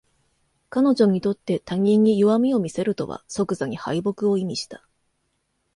[0.71, 4.83] 彼女にとって他人に弱みを見せるとは即座に敗北を意味した